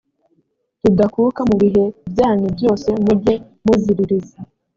[0.83, 3.33] ridakuka mu bihe byanyu byose mujye
[3.65, 4.37] muziririza